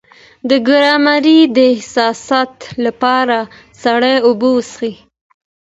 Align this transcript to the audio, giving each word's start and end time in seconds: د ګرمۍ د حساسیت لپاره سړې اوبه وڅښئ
د 0.49 0.51
ګرمۍ 0.67 1.39
د 1.57 1.57
حساسیت 1.79 2.55
لپاره 2.85 3.37
سړې 3.81 4.15
اوبه 4.27 4.49
وڅښئ 4.55 4.93